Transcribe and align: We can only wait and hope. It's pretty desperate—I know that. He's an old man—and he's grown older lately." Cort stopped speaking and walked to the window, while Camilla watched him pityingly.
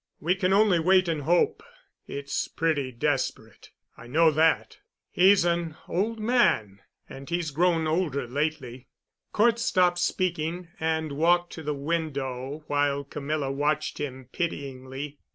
We 0.19 0.33
can 0.33 0.51
only 0.51 0.79
wait 0.79 1.07
and 1.07 1.21
hope. 1.21 1.61
It's 2.07 2.47
pretty 2.47 2.91
desperate—I 2.91 4.07
know 4.07 4.31
that. 4.31 4.79
He's 5.11 5.45
an 5.45 5.77
old 5.87 6.19
man—and 6.19 7.29
he's 7.29 7.51
grown 7.51 7.85
older 7.85 8.25
lately." 8.27 8.87
Cort 9.31 9.59
stopped 9.59 9.99
speaking 9.99 10.69
and 10.79 11.11
walked 11.11 11.53
to 11.53 11.61
the 11.61 11.75
window, 11.75 12.63
while 12.65 13.03
Camilla 13.03 13.51
watched 13.51 13.99
him 13.99 14.27
pityingly. 14.31 15.19